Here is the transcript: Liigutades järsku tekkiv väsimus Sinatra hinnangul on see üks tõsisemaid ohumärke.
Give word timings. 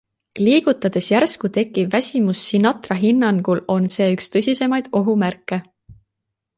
Liigutades 0.45 1.09
järsku 1.11 1.51
tekkiv 1.57 1.91
väsimus 1.97 2.47
Sinatra 2.47 2.99
hinnangul 3.05 3.63
on 3.77 3.89
see 3.97 4.11
üks 4.19 4.35
tõsisemaid 4.37 4.93
ohumärke. 5.03 5.63